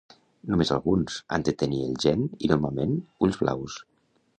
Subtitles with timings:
[0.53, 3.83] Només alguns, han de tenir el gen i normalment ulls blaus